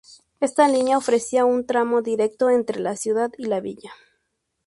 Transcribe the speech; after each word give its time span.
Esta 0.39 0.67
línea 0.67 0.97
ofrecía 0.97 1.45
un 1.45 1.67
tramo 1.67 2.01
directo 2.01 2.49
entre 2.49 2.79
la 2.79 2.95
ciudad 2.95 3.31
y 3.37 3.45
la 3.45 3.59
villa. 3.59 3.91